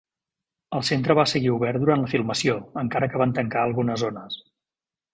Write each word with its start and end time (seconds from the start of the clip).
El 0.77 0.81
centre 0.89 1.15
va 1.19 1.25
seguir 1.33 1.51
obert 1.57 1.81
durant 1.85 2.03
la 2.05 2.11
filmació, 2.15 2.57
encara 2.85 3.13
que 3.13 3.25
van 3.25 3.39
tancar 3.39 3.67
algunes 3.71 4.07
zones. 4.07 4.43